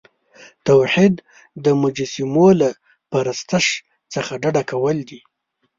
توحید 0.67 1.13
د 1.63 1.65
مجسمو 1.81 2.47
له 2.61 2.69
پرستش 3.11 3.65
څخه 4.13 4.31
ډډه 4.41 4.63
کول 4.71 4.97
دي. 5.09 5.19